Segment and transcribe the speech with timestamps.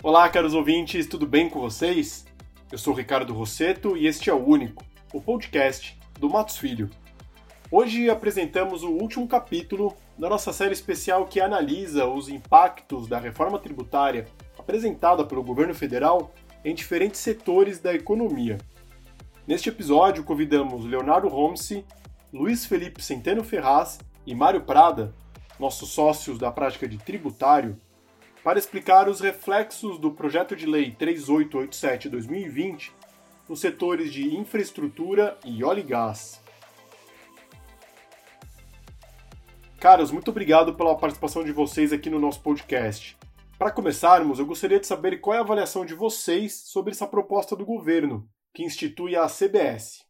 [0.00, 2.24] Olá, caros ouvintes, tudo bem com vocês?
[2.70, 6.88] Eu sou Ricardo Rosseto e este é o Único, o podcast do Matos Filho.
[7.72, 13.58] Hoje apresentamos o último capítulo da nossa série especial que analisa os impactos da reforma
[13.58, 16.32] tributária apresentada pelo governo federal
[16.64, 18.58] em diferentes setores da economia.
[19.46, 21.86] Neste episódio, convidamos Leonardo Romsi,
[22.32, 25.14] Luiz Felipe Centeno Ferraz e Mário Prada,
[25.56, 27.80] nossos sócios da prática de tributário,
[28.42, 32.90] para explicar os reflexos do projeto de lei 3887-2020
[33.48, 36.42] nos setores de infraestrutura e óleo e gás.
[39.78, 43.16] Caros, muito obrigado pela participação de vocês aqui no nosso podcast.
[43.56, 47.54] Para começarmos, eu gostaria de saber qual é a avaliação de vocês sobre essa proposta
[47.54, 50.02] do governo, que institui a CBS.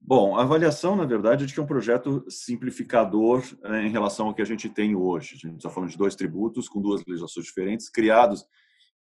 [0.00, 4.26] Bom, a avaliação, na verdade, é de que é um projeto simplificador né, em relação
[4.26, 5.36] ao que a gente tem hoje.
[5.36, 8.44] A gente está falando de dois tributos com duas legislações diferentes, criados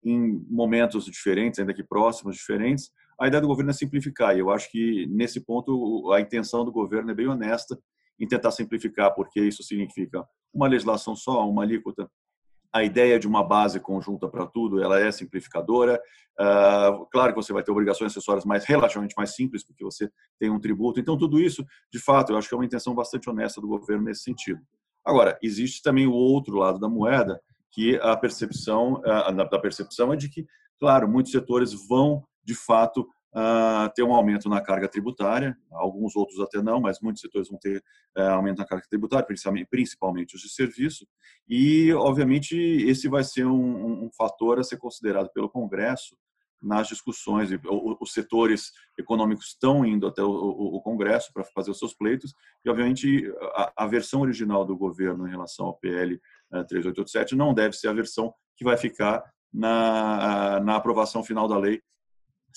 [0.05, 2.91] em momentos diferentes, ainda que próximos, diferentes.
[3.21, 6.73] A ideia do governo é simplificar, e eu acho que, nesse ponto, a intenção do
[6.73, 7.79] governo é bem honesta
[8.19, 12.11] em tentar simplificar, porque isso significa uma legislação só, uma alíquota.
[12.73, 16.01] A ideia de uma base conjunta para tudo, ela é simplificadora.
[16.39, 20.51] Uh, claro que você vai ter obrigações acessórias mais relativamente mais simples, porque você tem
[20.51, 21.01] um tributo.
[21.01, 24.05] Então, tudo isso, de fato, eu acho que é uma intenção bastante honesta do governo
[24.05, 24.61] nesse sentido.
[25.05, 30.17] Agora, existe também o outro lado da moeda, que a percepção, a, da percepção é
[30.17, 30.47] de que,
[30.79, 36.41] claro, muitos setores vão, de fato, uh, ter um aumento na carga tributária, alguns outros
[36.41, 37.83] até não, mas muitos setores vão ter
[38.17, 41.07] uh, aumento na carga tributária, principalmente, principalmente os de serviço,
[41.49, 46.17] e, obviamente, esse vai ser um, um fator a ser considerado pelo Congresso
[46.61, 47.51] nas discussões.
[48.01, 52.35] Os setores econômicos estão indo até o, Congresso para fazer os seus pleitos,
[52.65, 53.33] e, obviamente,
[53.77, 58.33] a, versão original do governo em relação ao PL 3887 não deve ser a versão
[58.57, 59.23] que vai ficar
[59.53, 61.81] na, na aprovação final da lei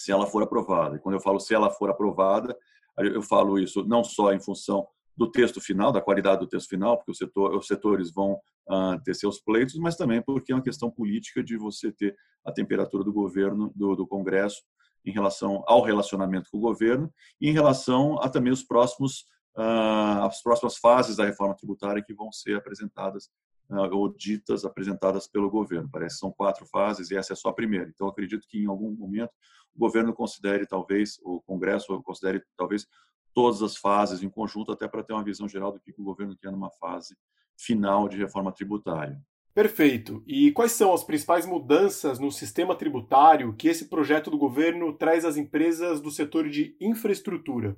[0.04, 0.96] se ela for aprovada.
[0.96, 2.58] E quando eu falo se ela for aprovada,
[2.98, 6.98] eu falo isso não só em função do texto final, da qualidade do texto final,
[6.98, 8.34] porque setor, os setores vão
[8.70, 12.52] uh, ter seus pleitos, mas também porque é uma questão política de você ter a
[12.52, 14.62] temperatura do governo, do, do Congresso,
[15.06, 19.26] em relação ao relacionamento com o governo e em relação a também os próximos
[19.58, 23.30] uh, as próximas fases da reforma tributária que vão ser apresentadas
[23.72, 25.90] uh, ou ditas apresentadas pelo governo.
[25.92, 27.90] Parece que são quatro fases e essa é só a primeira.
[27.90, 29.32] Então acredito que em algum momento
[29.76, 32.88] o governo considere talvez, o Congresso considere talvez
[33.34, 36.36] todas as fases em conjunto, até para ter uma visão geral do que o governo
[36.36, 37.16] quer numa fase
[37.58, 39.22] final de reforma tributária.
[39.54, 40.24] Perfeito.
[40.26, 45.26] E quais são as principais mudanças no sistema tributário que esse projeto do governo traz
[45.26, 47.78] às empresas do setor de infraestrutura?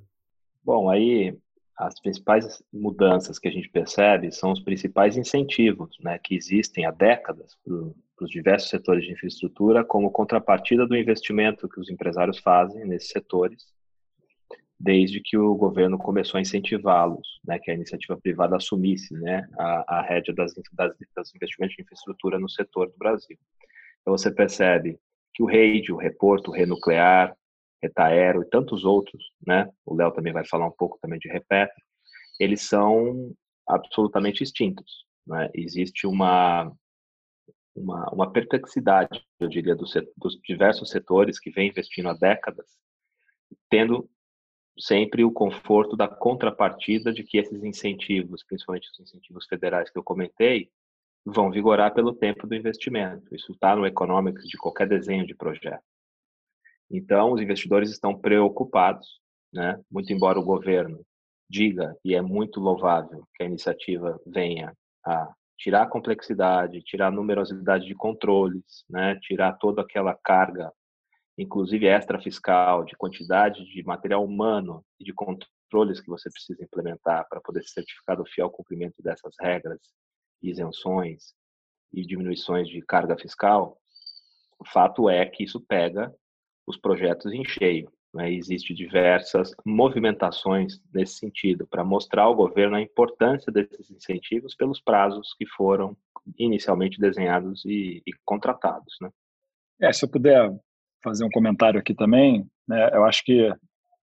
[0.62, 1.36] Bom, aí
[1.76, 6.90] as principais mudanças que a gente percebe são os principais incentivos né, que existem há
[6.90, 12.84] décadas para os diversos setores de infraestrutura como contrapartida do investimento que os empresários fazem
[12.86, 13.64] nesses setores,
[14.78, 19.98] desde que o governo começou a incentivá-los, né, que a iniciativa privada assumisse né, a,
[19.98, 23.36] a rédea das, das, das investimentos de infraestrutura no setor do Brasil.
[24.00, 24.98] Então você percebe
[25.34, 27.36] que o REID, o Reporto, o Renuclear,
[27.82, 29.70] Retaero e tantos outros, né?
[29.84, 31.74] O Léo também vai falar um pouco também de Repetro.
[32.40, 33.34] Eles são
[33.68, 35.04] absolutamente extintos.
[35.26, 35.50] Né?
[35.54, 36.72] Existe uma
[37.74, 42.66] uma, uma perplexidade, eu diria, dos, dos diversos setores que vem investindo há décadas,
[43.68, 44.08] tendo
[44.78, 50.02] sempre o conforto da contrapartida de que esses incentivos, principalmente os incentivos federais que eu
[50.02, 50.70] comentei,
[51.24, 53.34] vão vigorar pelo tempo do investimento.
[53.34, 55.82] Isso está no economics de qualquer desenho de projeto.
[56.90, 59.20] Então, os investidores estão preocupados,
[59.52, 59.80] né?
[59.90, 61.04] muito embora o governo
[61.48, 64.72] diga, e é muito louvável que a iniciativa venha
[65.04, 69.18] a tirar a complexidade, tirar a numerosidade de controles, né?
[69.20, 70.72] tirar toda aquela carga,
[71.38, 77.26] inclusive extra fiscal, de quantidade de material humano e de controles que você precisa implementar
[77.28, 79.80] para poder ser certificado fiel cumprimento dessas regras,
[80.42, 81.34] isenções
[81.92, 83.78] e diminuições de carga fiscal,
[84.58, 86.12] o fato é que isso pega
[86.66, 87.90] os projetos em cheio.
[88.14, 88.32] Né?
[88.32, 95.34] Existem diversas movimentações nesse sentido, para mostrar ao governo a importância desses incentivos pelos prazos
[95.36, 95.96] que foram
[96.38, 98.96] inicialmente desenhados e, e contratados.
[99.00, 99.10] Né?
[99.80, 100.50] É, se eu puder
[101.02, 103.52] fazer um comentário aqui também, né, eu acho que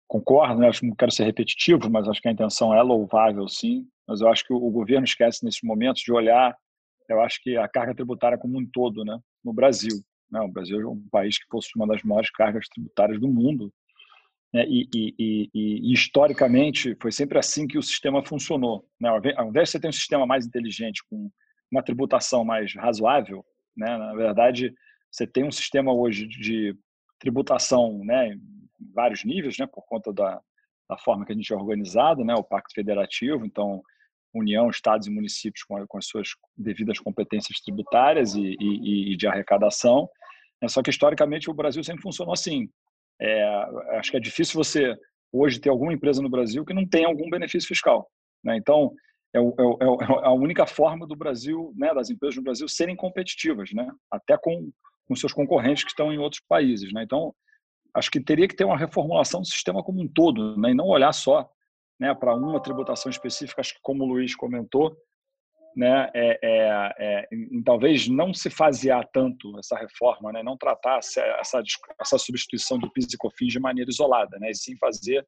[0.06, 3.48] concordo, né, acho que não quero ser repetitivo, mas acho que a intenção é louvável,
[3.48, 6.56] sim, mas eu acho que o governo esquece nesses momentos de olhar,
[7.08, 10.00] eu acho que a carga tributária como um todo, né, no Brasil.
[10.30, 10.40] Né?
[10.40, 13.72] O Brasil é um país que possui uma das maiores cargas tributárias do mundo
[14.52, 14.64] né?
[14.68, 18.88] e, e, e, e, historicamente foi sempre assim que o sistema funcionou.
[19.00, 19.08] Né?
[19.36, 21.30] Ao invés de você ter um sistema mais inteligente, com
[21.70, 23.44] uma tributação mais razoável,
[23.76, 23.96] né?
[23.96, 24.72] na verdade,
[25.10, 26.76] você tem um sistema hoje de
[27.18, 28.40] tributação né, em
[28.94, 30.40] vários níveis, né, por conta da,
[30.88, 33.82] da forma que a gente é organizado, né, o Pacto Federativo, então
[34.38, 39.26] União, Estados e municípios com, com as suas devidas competências tributárias e, e, e de
[39.26, 40.08] arrecadação.
[40.62, 42.68] É, só que historicamente o Brasil sempre funcionou assim.
[43.20, 43.44] É,
[43.98, 44.94] acho que é difícil você
[45.32, 48.08] hoje ter alguma empresa no Brasil que não tenha algum benefício fiscal.
[48.44, 48.56] Né?
[48.56, 48.92] Então
[49.34, 52.96] é, é, é, é, a única forma do Brasil, né, das empresas no Brasil serem
[52.96, 53.90] competitivas, né?
[54.10, 54.70] até com,
[55.06, 56.92] com seus concorrentes que estão em outros países.
[56.92, 57.02] Né?
[57.02, 57.34] Então
[57.94, 60.70] acho que teria que ter uma reformulação do sistema como um todo, né?
[60.70, 61.50] e não olhar só
[61.98, 64.96] né, para uma tributação específica, acho que como o Luiz comentou,
[65.76, 70.98] né, é, é, é, em, talvez não se fasear tanto essa reforma, né, não tratar
[70.98, 71.62] essa, essa,
[72.00, 75.26] essa substituição do PIS e COFINS de maneira isolada, né, e sim fazer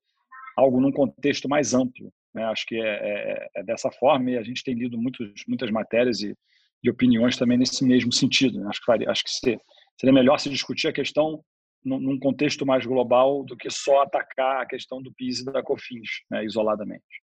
[0.57, 2.11] algo num contexto mais amplo.
[2.35, 5.71] Né, acho que é, é, é, dessa forma e a gente tem lido muitos, muitas
[5.71, 6.35] matérias e,
[6.83, 8.59] e opiniões também nesse mesmo sentido.
[8.61, 9.59] Né, acho que, acho que
[9.99, 11.43] seria melhor se discutir a questão
[11.85, 16.23] num contexto mais global do que só atacar a questão do PIS e da COFINS
[16.31, 17.23] né, isoladamente.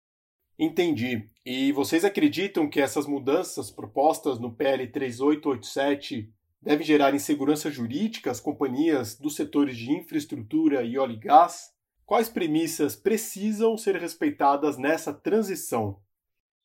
[0.58, 1.28] Entendi.
[1.44, 6.30] E vocês acreditam que essas mudanças propostas no PL 3887
[6.62, 11.72] devem gerar insegurança jurídica às companhias dos setores de infraestrutura e óleo e gás?
[12.06, 15.98] Quais premissas precisam ser respeitadas nessa transição?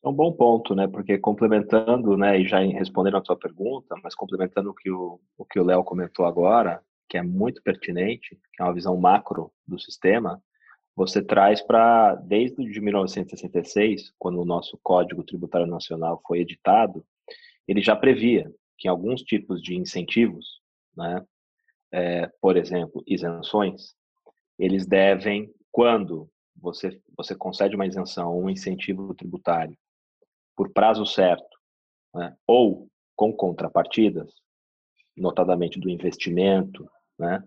[0.02, 0.86] É um bom ponto, né?
[0.86, 5.44] Porque complementando, né, e já respondendo a sua pergunta, mas complementando o que o, o
[5.44, 9.80] que o Léo comentou agora, que é muito pertinente, que é uma visão macro do
[9.80, 10.40] sistema,
[10.94, 17.04] você traz para, desde 1966, quando o nosso Código Tributário Nacional foi editado,
[17.66, 20.60] ele já previa que alguns tipos de incentivos,
[20.96, 21.26] né,
[21.92, 23.94] é, por exemplo, isenções,
[24.56, 29.76] eles devem, quando você, você concede uma isenção, um incentivo tributário,
[30.56, 31.58] por prazo certo,
[32.14, 34.32] né, ou com contrapartidas,
[35.16, 36.88] notadamente do investimento,
[37.20, 37.42] né,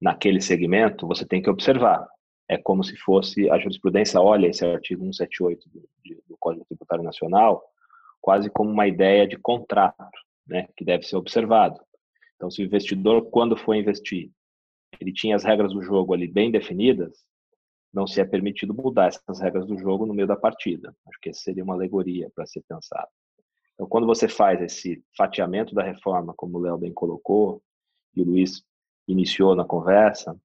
[0.00, 2.06] naquele segmento, você tem que observar.
[2.48, 5.80] É como se fosse a jurisprudência olha esse artigo 178 do,
[6.26, 7.62] do Código Tributário Nacional
[8.20, 11.80] quase como uma ideia de contrato, né, que deve ser observado.
[12.36, 14.30] Então, se o investidor, quando for investir,
[15.00, 17.24] ele tinha as regras do jogo ali bem definidas,
[17.92, 20.94] não se é permitido mudar essas regras do jogo no meio da partida.
[21.08, 23.08] Acho que essa seria uma alegoria para ser pensado.
[23.74, 27.62] Então, quando você faz esse fatiamento da reforma, como o Léo bem colocou,
[28.14, 28.62] e o Luiz
[29.08, 30.38] iniciou na conversa,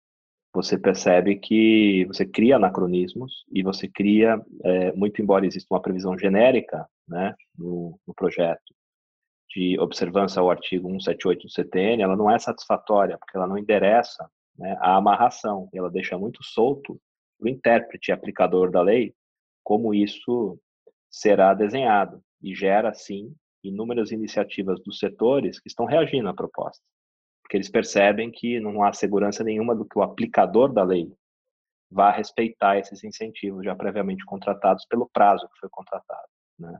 [0.53, 6.17] você percebe que você cria anacronismos e você cria, é, muito embora exista uma previsão
[6.17, 8.73] genérica né, no, no, projeto
[9.49, 14.29] de observância ao artigo 178 do CTN, ela não é satisfatória, porque ela não endereça
[14.57, 16.99] né, a amarração, ela deixa muito solto
[17.39, 19.13] o intérprete aplicador da lei
[19.63, 20.59] como isso
[21.09, 23.33] será desenhado e gera, sim,
[23.63, 26.83] inúmeras iniciativas dos setores que estão reagindo à proposta
[27.53, 31.13] porque eles percebem que não há segurança nenhuma do que o aplicador da lei
[31.91, 36.27] vá respeitar esses incentivos já previamente contratados pelo prazo que foi contratado.
[36.57, 36.79] Né?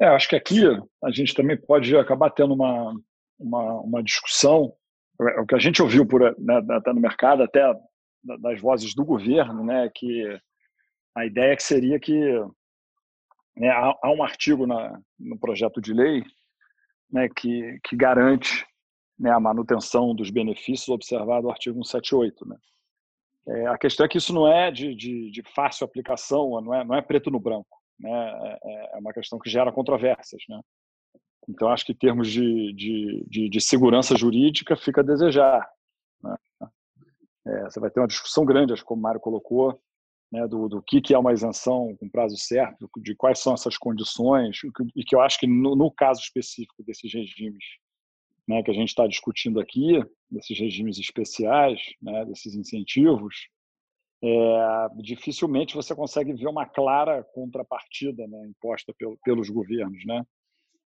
[0.00, 0.60] É, acho que aqui
[1.02, 2.94] a gente também pode acabar tendo uma,
[3.36, 4.72] uma, uma discussão,
[5.20, 7.74] é, o que a gente ouviu por né, até no mercado, até
[8.38, 10.40] das vozes do governo, né, que
[11.16, 12.14] a ideia que seria que
[13.56, 16.22] né, há, há, um artigo na, no projeto de lei
[17.10, 18.64] né, que, que garante
[19.18, 22.48] né, a manutenção dos benefícios observado no artigo 178.
[22.48, 22.56] Né?
[23.48, 26.84] É, a questão é que isso não é de, de, de, fácil aplicação, não é,
[26.84, 27.78] não é preto no branco.
[27.98, 28.10] Né?
[28.10, 30.42] É, é, é uma questão que gera controvérsias.
[30.48, 30.60] Né?
[31.48, 35.68] Então, acho que em termos de, de, de, de segurança jurídica, fica a desejar.
[36.22, 36.36] Né?
[37.46, 39.78] É, você vai ter uma discussão grande, acho que como o Mário colocou,
[40.32, 43.76] né, do, do que, que é uma isenção com prazo certo, de quais são essas
[43.76, 44.58] condições,
[44.96, 47.62] e que eu acho que no, no caso específico desses regimes
[48.46, 53.48] né, que a gente está discutindo aqui, desses regimes especiais, né, desses incentivos,
[54.22, 60.04] é, dificilmente você consegue ver uma clara contrapartida né, imposta pelo, pelos governos.
[60.06, 60.22] Né?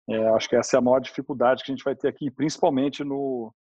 [0.10, 3.04] É, acho que essa é a maior dificuldade que a gente vai ter aqui, principalmente
[3.04, 3.54] no,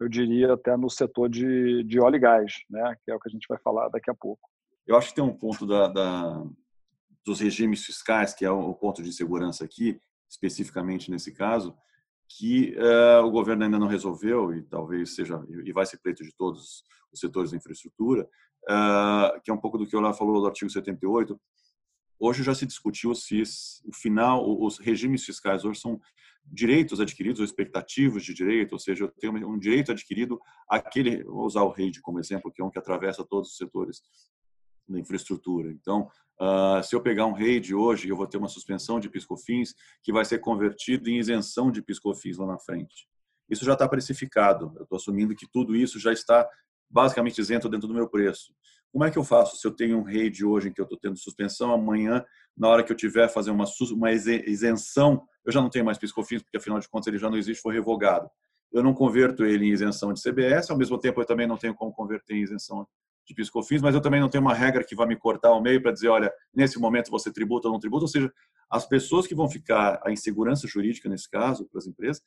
[0.00, 3.28] eu diria, até no setor de, de óleo e gás, né, que é o que
[3.28, 4.48] a gente vai falar daqui a pouco.
[4.86, 6.44] Eu acho que tem um ponto da, da
[7.24, 11.76] dos regimes fiscais, que é o ponto de segurança aqui, especificamente nesse caso,
[12.38, 16.34] que uh, o governo ainda não resolveu e talvez seja e vai ser pleito de
[16.34, 18.28] todos os setores da infraestrutura,
[18.64, 21.38] uh, que é um pouco do que o Olá falou do artigo 78.
[22.18, 23.42] Hoje já se discutiu se
[23.84, 26.00] o final, os regimes fiscais hoje são
[26.44, 31.44] direitos adquiridos ou expectativos de direito, ou seja, eu tenho um direito adquirido aquele, vou
[31.44, 34.02] usar o REID como exemplo, que é um que atravessa todos os setores
[34.88, 35.70] da infraestrutura.
[35.70, 36.08] Então,
[36.40, 40.12] uh, se eu pegar um RAID hoje, eu vou ter uma suspensão de piscofins que
[40.12, 43.06] vai ser convertido em isenção de piscofins lá na frente.
[43.48, 44.72] Isso já está precificado.
[44.76, 46.48] Eu estou assumindo que tudo isso já está
[46.88, 48.54] basicamente isento dentro do meu preço.
[48.92, 50.98] Como é que eu faço se eu tenho um RAID hoje em que eu estou
[50.98, 52.22] tendo suspensão, amanhã,
[52.54, 56.42] na hora que eu tiver fazer uma, uma isenção, eu já não tenho mais piscofins,
[56.42, 58.28] porque afinal de contas ele já não existe, foi revogado.
[58.70, 61.74] Eu não converto ele em isenção de CBS, ao mesmo tempo eu também não tenho
[61.74, 62.86] como converter em isenção
[63.26, 65.80] de piscofins, mas eu também não tenho uma regra que vai me cortar ao meio
[65.80, 68.32] para dizer, olha, nesse momento você tributa ou não tributa, ou seja,
[68.70, 72.22] as pessoas que vão ficar a insegurança jurídica nesse caso para as empresas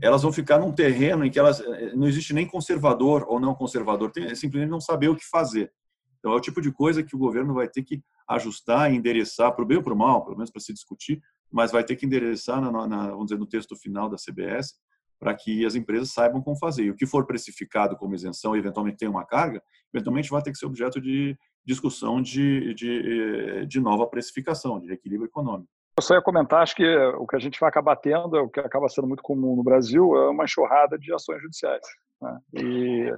[0.00, 3.54] elas vão ficar num terreno em que elas eh, não existe nem conservador ou não
[3.54, 5.72] conservador, tem é simplesmente não saber o que fazer.
[6.18, 9.64] Então é o tipo de coisa que o governo vai ter que ajustar, endereçar para
[9.64, 12.06] o bem ou para o mal, pelo menos para se discutir, mas vai ter que
[12.06, 14.74] endereçar na, na, vamos dizer no texto final da CBS
[15.22, 16.82] para que as empresas saibam como fazer.
[16.82, 19.62] E o que for precificado como isenção e eventualmente tem uma carga,
[19.94, 24.92] eventualmente vai ter que ser objeto de discussão de, de, eh, de nova precificação, de
[24.92, 25.70] equilíbrio econômico.
[25.96, 28.58] Eu só ia comentar, acho que o que a gente vai acabar tendo, o que
[28.58, 31.86] acaba sendo muito comum no Brasil, é uma enxurrada de ações judiciais.
[32.20, 32.38] Né?
[32.54, 33.14] E,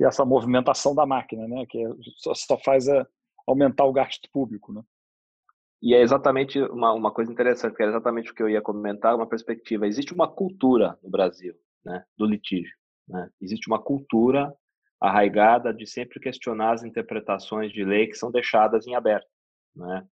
[0.00, 1.64] e, essa movimentação da máquina, né?
[1.68, 1.80] que
[2.16, 3.06] só, só faz a,
[3.46, 4.72] aumentar o gasto público.
[4.72, 4.82] Né?
[5.82, 9.14] E é exatamente uma, uma coisa interessante, que é exatamente o que eu ia comentar,
[9.14, 9.86] uma perspectiva.
[9.86, 12.76] Existe uma cultura no Brasil né, do litígio.
[13.08, 13.30] Né?
[13.40, 14.54] Existe uma cultura
[15.00, 19.26] arraigada de sempre questionar as interpretações de lei que são deixadas em aberto.
[19.74, 20.06] Né?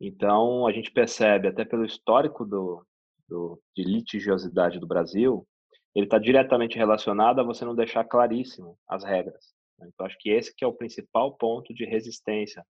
[0.00, 2.84] Então, a gente percebe, até pelo histórico do,
[3.28, 5.46] do de litigiosidade do Brasil,
[5.94, 9.54] ele está diretamente relacionado a você não deixar claríssimo as regras.
[9.78, 9.88] Né.
[9.92, 12.64] Então, acho que esse que é o principal ponto de resistência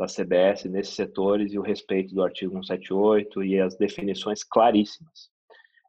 [0.00, 5.28] da CBS nesses setores e o respeito do artigo 178 e as definições claríssimas.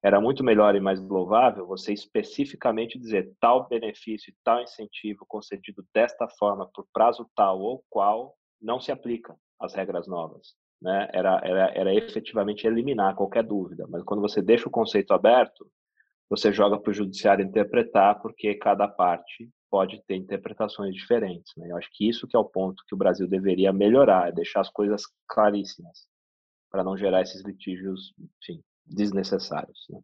[0.03, 5.86] Era muito melhor e mais louvável você especificamente dizer tal benefício e tal incentivo concedido
[5.94, 11.39] desta forma por prazo tal ou qual não se aplica às regras novas né, era,
[11.44, 13.86] era, era efetivamente eliminar qualquer dúvida.
[13.88, 15.70] Mas quando você deixa o conceito aberto,
[16.30, 21.54] você joga para o judiciário interpretar, porque cada parte pode ter interpretações diferentes.
[21.56, 21.72] Né?
[21.72, 24.60] Eu acho que isso que é o ponto que o Brasil deveria melhorar, é deixar
[24.60, 26.06] as coisas claríssimas,
[26.70, 29.80] para não gerar esses litígios, enfim, desnecessários.
[29.90, 30.00] Né?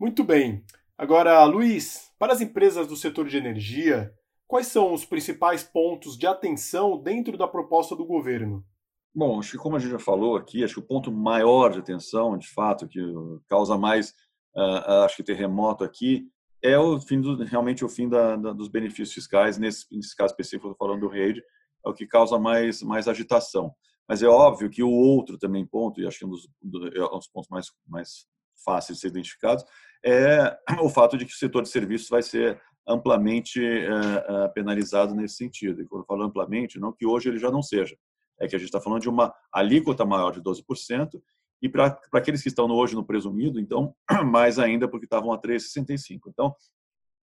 [0.00, 0.64] Muito bem.
[0.96, 4.12] Agora, Luiz, para as empresas do setor de energia,
[4.46, 8.64] quais são os principais pontos de atenção dentro da proposta do governo?
[9.14, 11.80] Bom, acho que como a gente já falou aqui, acho que o ponto maior de
[11.80, 13.00] atenção, de fato, que
[13.48, 14.10] causa mais,
[14.54, 16.28] uh, acho que terremoto aqui,
[16.62, 20.32] é o fim do, realmente o fim da, da, dos benefícios fiscais, nesse, nesse caso
[20.32, 21.38] específico, estou falando do REID,
[21.84, 23.74] é o que causa mais, mais agitação.
[24.08, 26.48] Mas é óbvio que o outro também ponto, e acho que é um dos,
[26.94, 28.26] é um dos pontos mais, mais
[28.64, 29.64] fáceis de ser identificados,
[30.04, 35.14] é o fato de que o setor de serviços vai ser amplamente uh, uh, penalizado
[35.14, 35.80] nesse sentido.
[35.80, 37.96] E quando eu falo amplamente, não que hoje ele já não seja,
[38.40, 41.20] é que a gente está falando de uma alíquota maior de 12%,
[41.62, 43.94] e para aqueles que estão hoje no presumido, então,
[44.26, 46.20] mais ainda, porque estavam a 3,65%.
[46.26, 46.54] Então,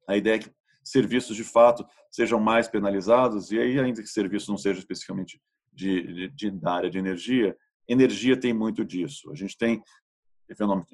[0.07, 0.51] a ideia é que
[0.85, 5.41] serviços de fato sejam mais penalizados, e aí, ainda que serviços não sejam especificamente
[5.73, 7.57] de, de, de, da área de energia,
[7.89, 9.31] energia tem muito disso.
[9.31, 9.83] A gente tem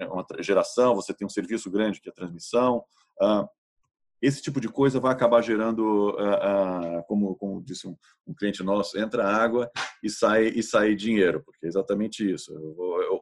[0.08, 2.84] uma geração, você tem um serviço grande que é a transmissão,
[3.20, 3.46] ah,
[4.22, 8.62] esse tipo de coisa vai acabar gerando, uh, uh, como, como, disse um, um, cliente
[8.62, 9.68] nosso, entra água
[10.00, 12.54] e sai e sai dinheiro, porque é exatamente isso.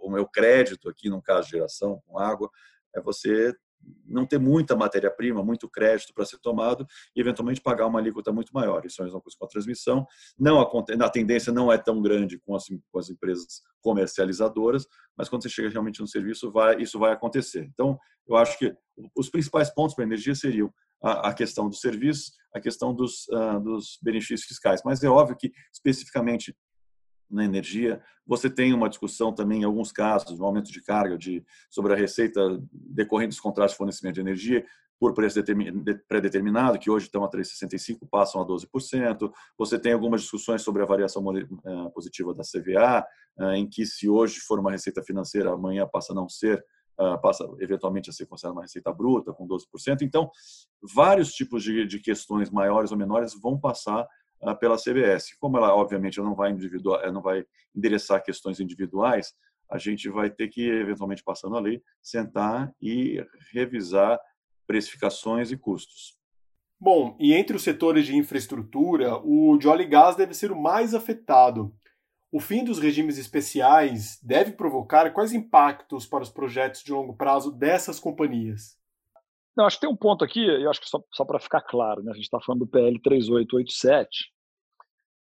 [0.03, 2.51] O, meu crédito aqui, no caso de geração com água,
[2.95, 3.55] é você
[4.07, 8.53] não ter muita matéria-prima, muito crédito para ser tomado e eventualmente pagar uma alíquota muito
[8.53, 8.85] maior.
[8.85, 10.07] Isso é a mesma coisa com a transmissão.
[10.39, 15.31] Não a, a tendência não é tão grande com as, com as empresas comercializadoras, mas
[15.31, 17.65] quando você chega realmente no serviço, vai, isso vai acontecer.
[17.73, 18.75] Então, eu acho que
[19.17, 20.71] os principais pontos para a energia seriam
[21.03, 24.83] a, questão dos serviços, a questão dos, uh, dos benefícios fiscais.
[24.85, 26.55] Mas é óbvio que, especificamente
[27.31, 31.45] na energia, você tem uma discussão também, em alguns casos, no aumento de carga de,
[31.71, 32.41] sobre a receita
[32.73, 34.67] decorrente dos contratos de fornecimento de energia
[35.01, 35.43] por preço
[36.07, 39.33] pré-determinado, que hoje estão a 3,65, passam a 12%.
[39.57, 43.07] Você tem algumas discussões sobre a variação eh, positiva da CVA,
[43.39, 46.65] eh, em que se hoje for uma receita financeira, amanhã passa a não ser, ah,
[47.23, 50.03] passa eventualmente a ser considerada uma receita bruta com 12%.
[50.03, 50.31] Então,
[50.83, 54.07] vários tipos de, de questões maiores ou menores vão passar
[54.43, 55.37] uh, pela CBS.
[55.39, 59.33] Como ela, obviamente, não vai, individual, não vai endereçar questões individuais,
[59.71, 64.19] a gente vai ter que, eventualmente, passando a lei, sentar e revisar
[64.67, 66.19] precificações e custos.
[66.79, 70.61] Bom, e entre os setores de infraestrutura, o de óleo e gás deve ser o
[70.61, 71.75] mais afetado.
[72.33, 77.51] O fim dos regimes especiais deve provocar quais impactos para os projetos de longo prazo
[77.51, 78.79] dessas companhias?
[79.57, 82.03] Não, acho que tem um ponto aqui, eu acho que só, só para ficar claro,
[82.03, 82.13] né?
[82.13, 84.31] a gente está falando do PL 3887,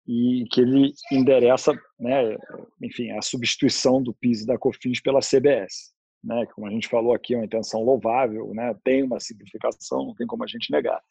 [0.08, 2.36] e que ele endereça, né,
[2.82, 7.14] enfim, a substituição do PIS e da COFINS pela CBS, né, como a gente falou
[7.14, 11.02] aqui, é uma intenção louvável, né, tem uma simplificação, não tem como a gente negar.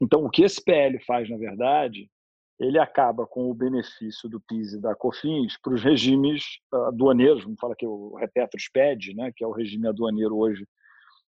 [0.00, 2.08] Então, o que esse PL faz, na verdade,
[2.58, 7.60] ele acaba com o benefício do PIS e da COFINS para os regimes aduaneiros, vamos
[7.60, 10.66] falar que o Repetro SPED, né, que é o regime aduaneiro hoje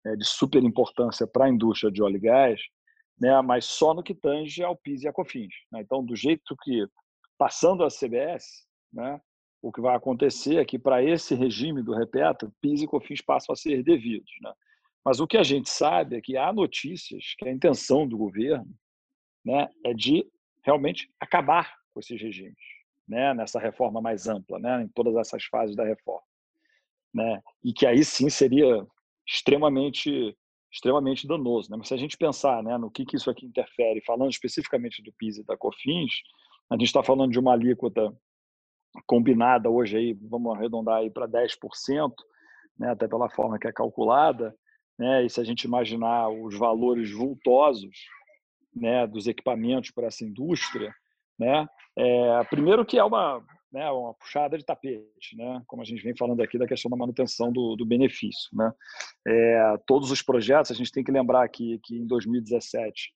[0.06, 2.60] é, de super importância para a indústria de óleo e gás,
[3.20, 5.52] né, mas só no que tange ao PIS e à COFINS.
[5.72, 5.80] Né?
[5.80, 6.86] Então, do jeito que,
[7.36, 9.20] passando a CBS, né,
[9.60, 13.52] o que vai acontecer é que para esse regime do Repetro, PIS e COFINS passam
[13.52, 14.30] a ser devidos.
[14.40, 14.52] Né?
[15.04, 18.72] Mas o que a gente sabe é que há notícias que a intenção do governo
[19.44, 20.24] né, é de
[20.68, 22.62] realmente acabar com esses regimes,
[23.08, 26.28] né, nessa reforma mais ampla, né, em todas essas fases da reforma,
[27.12, 28.86] né, e que aí sim seria
[29.26, 30.36] extremamente
[30.70, 31.78] extremamente danoso, né?
[31.78, 35.10] Mas se a gente pensar, né, no que que isso aqui interfere, falando especificamente do
[35.14, 36.12] PIS e da COFINS,
[36.68, 38.14] a gente está falando de uma alíquota
[39.06, 42.12] combinada hoje aí, vamos arredondar para 10%,
[42.78, 44.54] né, até pela forma que é calculada,
[44.98, 47.96] né, e se a gente imaginar os valores vultosos
[48.80, 50.94] né, dos equipamentos para essa indústria,
[51.38, 51.66] né,
[51.96, 56.16] é, primeiro que é uma, né, uma puxada de tapete, né, como a gente vem
[56.16, 58.48] falando aqui da questão da manutenção do, do benefício.
[58.52, 58.72] Né.
[59.26, 63.12] É, todos os projetos, a gente tem que lembrar aqui que em 2017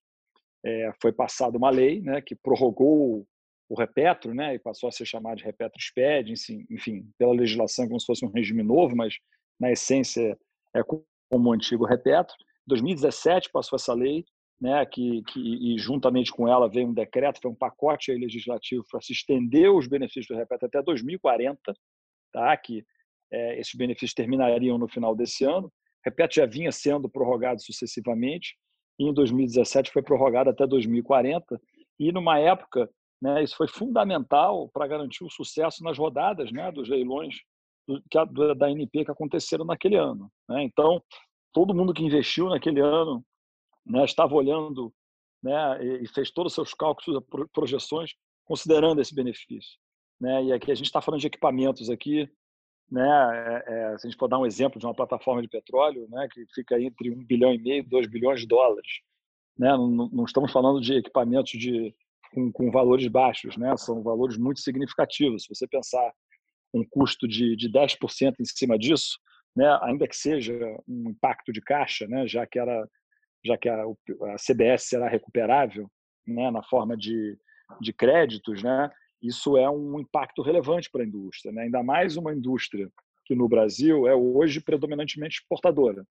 [0.64, 3.26] é, foi passada uma lei né, que prorrogou
[3.68, 6.34] o repetro, né, e passou a ser chamado de repetro SPED,
[6.70, 9.18] enfim, pela legislação como se fosse um regime novo, mas
[9.58, 10.38] na essência
[10.74, 12.34] é como o antigo repetro.
[12.38, 14.24] Em 2017 passou essa lei,
[14.62, 19.00] né, que, que, e juntamente com ela veio um decreto, foi um pacote legislativo para
[19.00, 21.58] se estender os benefícios do repetro até 2040,
[22.32, 22.84] tá, que
[23.32, 25.66] é, esses benefícios terminariam no final desse ano.
[25.66, 25.70] O
[26.04, 28.56] repetro já vinha sendo prorrogado sucessivamente,
[29.00, 31.60] e em 2017 foi prorrogado até 2040,
[31.98, 32.88] e numa época,
[33.20, 37.34] né, isso foi fundamental para garantir o sucesso nas rodadas né, dos leilões
[37.88, 40.30] do, da NP que aconteceram naquele ano.
[40.48, 40.62] Né?
[40.62, 41.02] Então,
[41.52, 43.24] todo mundo que investiu naquele ano
[43.84, 44.92] né, estava olhando
[45.42, 48.14] né, e fez todos os seus cálculos, projeções,
[48.44, 49.78] considerando esse benefício.
[50.20, 50.44] Né?
[50.44, 52.30] E aqui a gente está falando de equipamentos aqui,
[52.90, 53.64] né?
[53.66, 56.28] É, é, se a gente for dar um exemplo de uma plataforma de petróleo, né,
[56.30, 59.00] que fica entre um bilhão e meio, dois bilhões de dólares,
[59.58, 59.70] né?
[59.70, 61.94] Não, não estamos falando de equipamentos de
[62.32, 63.76] com, com, valores baixos, né?
[63.76, 65.44] São valores muito significativos.
[65.44, 66.12] Se você pensar
[66.72, 69.18] um custo de, de 10% em cima disso,
[69.54, 69.78] né?
[69.82, 70.54] Ainda que seja
[70.88, 72.26] um impacto de caixa, né?
[72.26, 72.88] Já que era
[73.44, 75.90] já que a, a CBS será recuperável
[76.26, 77.36] né, na forma de,
[77.80, 78.90] de créditos, né,
[79.22, 81.52] isso é um impacto relevante para a indústria.
[81.52, 81.62] Né?
[81.62, 82.90] Ainda mais uma indústria
[83.24, 86.04] que no Brasil é hoje predominantemente exportadora.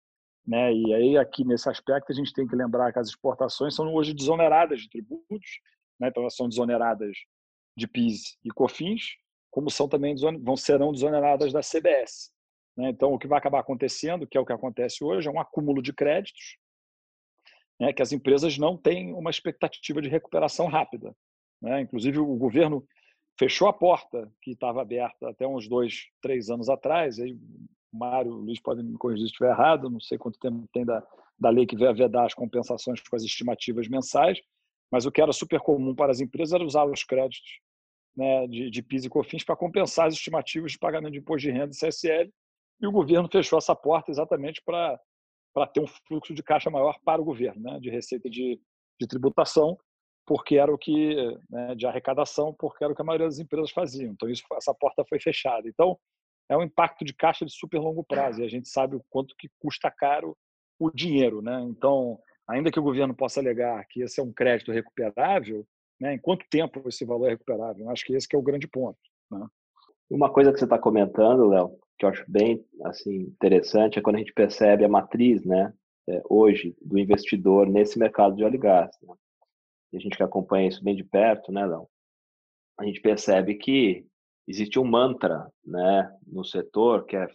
[0.46, 0.74] Né?
[0.74, 4.14] E aí, aqui nesse aspecto, a gente tem que lembrar que as exportações são hoje
[4.14, 5.60] desoneradas de tributos,
[6.00, 6.10] né?
[6.10, 7.18] então elas são desoneradas
[7.76, 9.18] de PIS e COFINS,
[9.52, 12.32] como são também vão serão desoneradas da CBS.
[12.78, 12.90] Né?
[12.90, 15.82] Então, o que vai acabar acontecendo, que é o que acontece hoje, é um acúmulo
[15.82, 16.58] de créditos
[17.80, 21.16] né, que as empresas não têm uma expectativa de recuperação rápida.
[21.62, 21.82] Né?
[21.82, 22.86] Inclusive, o governo
[23.38, 27.20] fechou a porta que estava aberta até uns dois, três anos atrás.
[27.20, 30.68] Aí, o Mário, o Luiz podem me corrigir se estiver errado, não sei quanto tempo
[30.74, 31.02] tem da,
[31.40, 34.40] da lei que a vedar as compensações com as estimativas mensais,
[34.92, 37.60] mas o que era super comum para as empresas era usar os créditos
[38.16, 41.52] né, de, de PIS e COFINS para compensar as estimativas de pagamento de imposto de
[41.52, 42.30] renda e CSL,
[42.82, 45.00] e o governo fechou essa porta exatamente para
[45.54, 48.60] para ter um fluxo de caixa maior para o governo, né, de receita de,
[49.00, 49.78] de tributação,
[50.26, 51.16] porque era o que
[51.50, 54.12] né, de arrecadação, porque era o que a maioria das empresas faziam.
[54.12, 55.68] Então isso, essa porta foi fechada.
[55.68, 55.98] Então
[56.48, 59.36] é um impacto de caixa de super longo prazo e a gente sabe o quanto
[59.38, 60.38] que custa caro
[60.80, 61.62] o dinheiro, né?
[61.64, 65.66] Então ainda que o governo possa alegar que esse é um crédito recuperável,
[66.00, 67.86] né, em quanto tempo esse valor é recuperável?
[67.86, 68.98] Eu acho que esse que é o grande ponto.
[69.32, 69.46] Né?
[70.10, 74.16] Uma coisa que você está comentando, Léo, que eu acho bem assim interessante é quando
[74.16, 75.74] a gente percebe a matriz, né,
[76.08, 78.98] é, hoje do investidor nesse mercado de óleo e gás.
[79.04, 79.14] Né?
[79.92, 81.88] E a gente que acompanha isso bem de perto, né, Léo?
[82.80, 84.06] A gente percebe que
[84.48, 87.28] existe um mantra, né, no setor que é,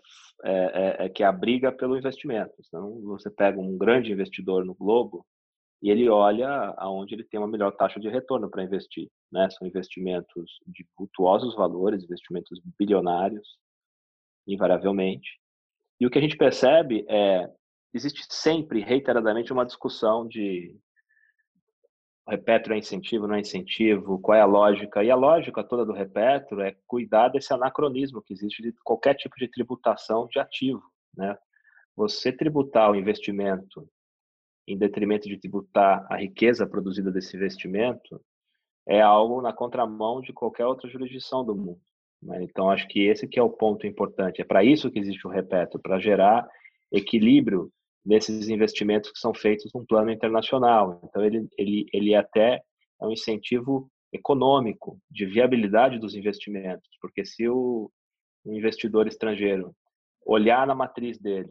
[0.42, 2.55] é, é, é que é a briga pelo investimento.
[2.66, 5.27] Então, você pega um grande investidor no globo
[5.83, 9.50] e ele olha aonde ele tem uma melhor taxa de retorno para investir, né?
[9.50, 13.59] São investimentos de vultuosos valores, investimentos bilionários,
[14.47, 15.41] invariavelmente.
[16.01, 17.49] E o que a gente percebe é
[17.93, 20.77] existe sempre, reiteradamente, uma discussão de
[22.27, 25.05] repetro é incentivo, não é incentivo, qual é a lógica.
[25.05, 29.37] E a lógica toda do repetro é cuidar desse anacronismo que existe de qualquer tipo
[29.37, 30.83] de tributação de ativo.
[31.17, 31.37] Né?
[31.95, 33.89] Você tributar o investimento
[34.67, 38.21] em detrimento de tributar a riqueza produzida desse investimento,
[38.87, 41.81] é algo na contramão de qualquer outra jurisdição do mundo.
[42.25, 42.43] Né?
[42.43, 44.41] Então, acho que esse que é o ponto importante.
[44.41, 46.49] É para isso que existe o Repeto, para gerar
[46.91, 47.71] equilíbrio
[48.05, 51.01] nesses investimentos que são feitos num plano internacional.
[51.05, 52.63] Então, ele, ele, ele até
[53.01, 57.91] é um incentivo econômico, de viabilidade dos investimentos, porque se o,
[58.47, 59.75] investidor estrangeiro
[60.25, 61.51] olhar na matriz dele,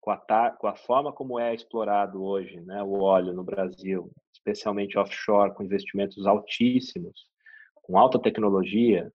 [0.00, 4.98] com a, com a forma como é explorado hoje né, o óleo no Brasil, especialmente
[4.98, 7.26] offshore, com investimentos altíssimos,
[7.74, 9.12] com alta tecnologia,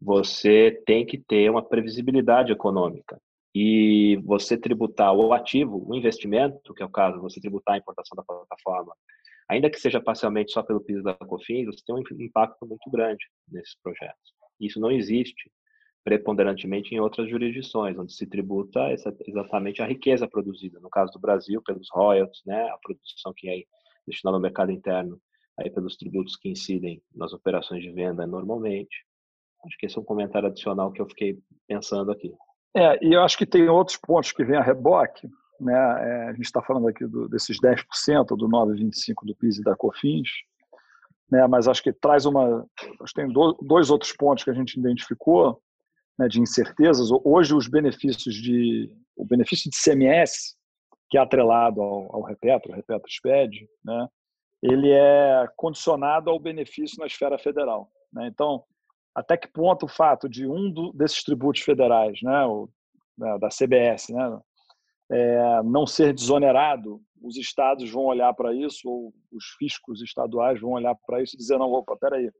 [0.00, 3.20] você tem que ter uma previsibilidade econômica.
[3.54, 8.14] E você tributar o ativo, o investimento, que é o caso, você tributar a importação
[8.14, 8.94] da plataforma,
[9.48, 13.24] ainda que seja parcialmente só pelo piso da COFINS, você tem um impacto muito grande
[13.50, 14.34] nesses projetos.
[14.60, 15.50] Isso não existe
[16.04, 18.80] preponderantemente em outras jurisdições, onde se tributa
[19.26, 20.78] exatamente a riqueza produzida.
[20.78, 23.64] No caso do Brasil, pelos royalties, né, a produção que é
[24.06, 25.20] destinada ao mercado interno,
[25.58, 29.04] aí pelos tributos que incidem nas operações de venda normalmente.
[29.64, 32.32] Acho que esse é um comentário adicional que eu fiquei pensando aqui.
[32.76, 35.28] É, e eu acho que tem outros pontos que vêm a reboque.
[35.60, 35.72] Né?
[35.72, 39.74] É, a gente está falando aqui do, desses 10% do 9,25% do PIS e da
[39.74, 40.28] COFINS,
[41.30, 41.46] né?
[41.46, 42.66] mas acho que traz uma.
[43.00, 45.60] Acho que tem dois outros pontos que a gente identificou
[46.18, 47.08] né, de incertezas.
[47.24, 48.92] Hoje, os benefícios de.
[49.16, 50.54] O benefício de CMS,
[51.08, 54.08] que é atrelado ao, ao Repetro, o Repetro SPED, né,
[54.62, 57.90] ele é condicionado ao benefício na esfera federal.
[58.12, 58.26] Né?
[58.26, 58.62] Então,
[59.16, 62.68] até que ponto o fato de um do, desses tributos federais, né, o,
[63.16, 64.40] né, da CBS, né,
[65.10, 70.72] é, não ser desonerado, os estados vão olhar para isso, ou os fiscos estaduais vão
[70.72, 72.30] olhar para isso e dizer: não, opa, peraí,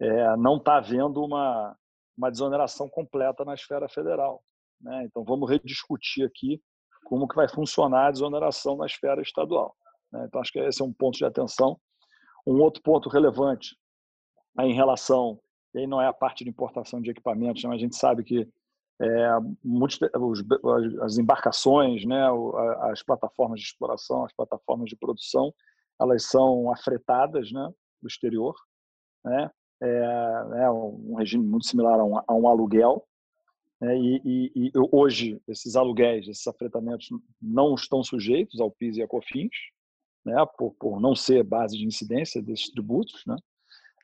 [0.00, 1.76] é, não está havendo uma,
[2.16, 4.40] uma desoneração completa na esfera federal.
[4.80, 5.04] Né?
[5.04, 6.62] Então vamos rediscutir aqui
[7.06, 9.74] como que vai funcionar a desoneração na esfera estadual.
[10.12, 10.26] Né?
[10.28, 11.76] Então acho que esse é um ponto de atenção.
[12.46, 13.76] Um outro ponto relevante
[14.60, 15.40] é em relação,
[15.74, 18.48] e aí não é a parte de importação de equipamentos, mas a gente sabe que
[19.00, 19.30] é,
[19.62, 20.42] muitos, os,
[21.02, 22.26] as embarcações, né,
[22.90, 25.54] as plataformas de exploração, as plataformas de produção,
[26.00, 28.54] elas são afretadas né, do exterior.
[29.24, 29.50] Né?
[29.80, 33.06] é, é um regime muito similar a um, a um aluguel.
[33.80, 37.08] Né, e, e, e, hoje esses aluguéis, esses afretamentos
[37.40, 39.50] não estão sujeitos ao PIS e à COFINS,
[40.24, 43.24] né, por, por não ser base de incidência desses tributos.
[43.26, 43.36] Né?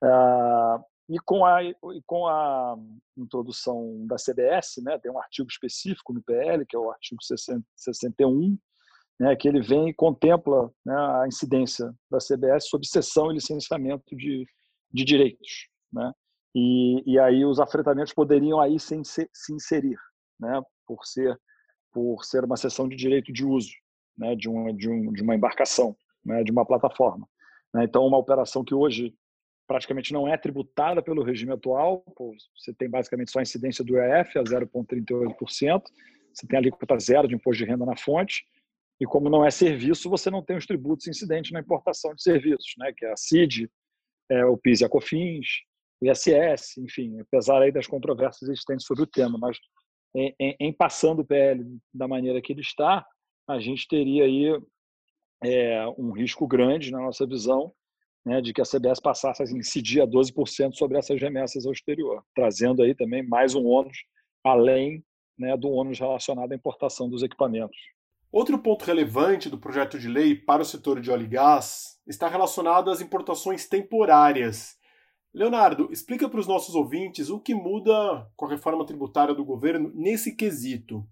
[0.03, 1.75] Ah, e com a, e
[2.07, 2.77] com a
[3.17, 7.63] introdução da CBS, né, tem um artigo específico no PL, que é o artigo 60,
[7.77, 8.59] 61,
[9.21, 14.17] né, que ele vem e contempla né, a incidência da CBS sobre cessão e licenciamento
[14.17, 14.47] de,
[14.93, 16.13] de direitos, né?
[16.55, 19.99] E, e aí os afretamentos poderiam aí se, se inserir,
[20.39, 20.63] né?
[20.87, 21.39] Por ser
[21.93, 23.73] por ser uma sessão de direito de uso,
[24.17, 24.37] né?
[24.37, 26.45] De uma de, um, de uma embarcação, né?
[26.45, 27.29] De uma plataforma.
[27.73, 27.85] Né?
[27.85, 29.13] Então uma operação que hoje
[29.67, 32.05] praticamente não é tributada pelo regime atual,
[32.57, 35.83] você tem basicamente só a incidência do EF a 0,38%,
[36.33, 38.45] você tem a alíquota zero de imposto de renda na fonte,
[39.01, 42.75] e como não é serviço, você não tem os tributos incidentes na importação de serviços,
[42.79, 43.71] né, que é a CID,
[44.31, 45.47] é, o PIS e a COFINS,
[46.01, 49.59] o ISS, enfim, apesar aí das controvérsias existentes sobre o tema, mas
[50.15, 53.05] em, em, em passando o PL da maneira que ele está,
[53.49, 54.59] a gente teria aí
[55.43, 57.73] é, um risco grande, na nossa visão,
[58.25, 62.25] né, de que a CBS passasse a incidir a 12% sobre essas remessas ao exterior,
[62.35, 63.99] trazendo aí também mais um ônus,
[64.43, 65.05] além
[65.39, 67.77] né, do ônus relacionado à importação dos equipamentos.
[68.33, 72.27] Outro ponto relevante do projeto de lei para o setor de óleo e gás está
[72.27, 74.77] relacionado às importações temporárias.
[75.33, 79.93] Leonardo, explica para os nossos ouvintes o que muda com a reforma tributária do governo
[79.95, 81.07] nesse quesito.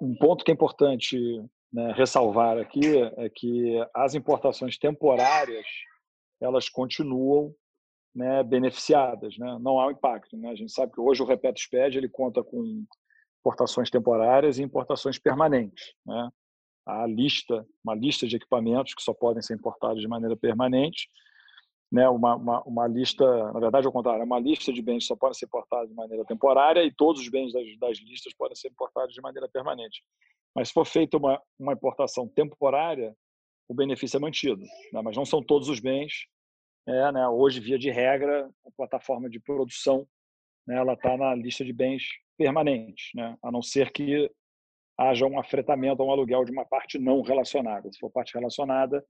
[0.00, 1.18] Um ponto que é importante
[1.74, 5.66] né, ressalvar aqui é que as importações temporárias
[6.40, 7.52] elas continuam
[8.14, 9.58] né, beneficiadas, né?
[9.60, 10.36] não há um impacto.
[10.36, 10.50] Né?
[10.50, 12.84] A gente sabe que hoje o Repeto SPED ele conta com
[13.40, 15.94] importações temporárias e importações permanentes.
[16.06, 16.30] Né?
[16.86, 21.08] A lista, uma lista de equipamentos que só podem ser importados de maneira permanente,
[21.90, 22.08] né?
[22.08, 25.16] uma, uma, uma lista, na verdade, ao contrário, é uma lista de bens que só
[25.16, 28.68] podem ser importados de maneira temporária e todos os bens das, das listas podem ser
[28.68, 30.04] importados de maneira permanente.
[30.54, 33.14] Mas se for feita uma, uma importação temporária,
[33.68, 34.62] o benefício é mantido,
[34.92, 35.02] né?
[35.02, 36.26] mas não são todos os bens.
[36.86, 37.26] É, né?
[37.28, 40.06] Hoje, via de regra, a plataforma de produção
[40.66, 40.76] né?
[40.76, 42.04] ela está na lista de bens
[42.36, 43.36] permanentes, né?
[43.42, 44.30] a não ser que
[44.98, 47.90] haja um afretamento ou um aluguel de uma parte não relacionada.
[47.92, 49.04] Se for parte relacionada,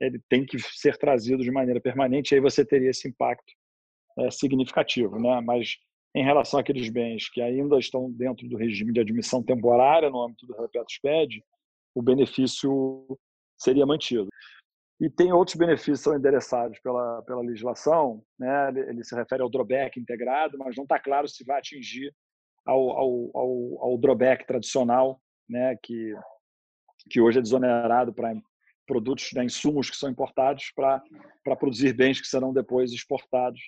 [0.00, 3.52] ele tem que ser trazido de maneira permanente, e aí você teria esse impacto
[4.18, 5.18] é, significativo.
[5.18, 5.40] Né?
[5.40, 5.76] Mas
[6.14, 10.46] em relação àqueles bens que ainda estão dentro do regime de admissão temporária no âmbito
[10.46, 11.42] do Repeto SPED,
[11.94, 13.18] o benefício
[13.58, 14.28] seria mantido.
[15.00, 18.68] E tem outros benefícios que são endereçados pela, pela legislação, né?
[18.88, 22.14] ele se refere ao drawback integrado, mas não está claro se vai atingir
[22.64, 25.76] ao, ao, ao, ao drawback tradicional, né?
[25.82, 26.14] que,
[27.10, 28.32] que hoje é desonerado para
[28.86, 31.02] produtos, né, insumos que são importados para
[31.58, 33.60] produzir bens que serão depois exportados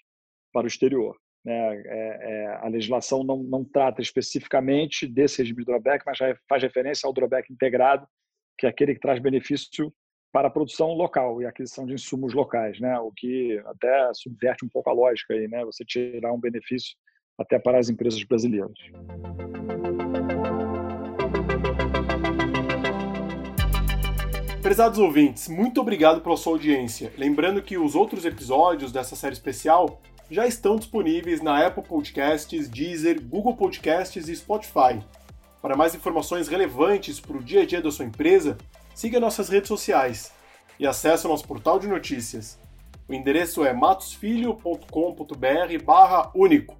[0.52, 1.16] para o exterior.
[1.46, 1.82] Né?
[1.86, 6.60] É, é, a legislação não, não trata especificamente desse regime de drawback, mas já faz
[6.60, 8.04] referência ao drawback integrado,
[8.58, 9.94] que é aquele que traz benefício
[10.32, 12.98] para a produção local e aquisição de insumos locais, né?
[12.98, 15.64] O que até subverte um pouco a lógica aí, né?
[15.64, 16.96] Você tirar um benefício
[17.38, 18.76] até para as empresas brasileiras.
[24.60, 27.12] Prezados ouvintes, muito obrigado pela sua audiência.
[27.16, 33.22] Lembrando que os outros episódios dessa série especial já estão disponíveis na Apple Podcasts, Deezer,
[33.22, 35.00] Google Podcasts e Spotify.
[35.62, 38.58] Para mais informações relevantes para o dia a dia da sua empresa,
[38.94, 40.32] siga nossas redes sociais
[40.78, 42.58] e acesse o nosso portal de notícias.
[43.08, 46.76] O endereço é matosfilho.com.br barra único.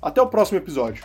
[0.00, 1.04] Até o próximo episódio.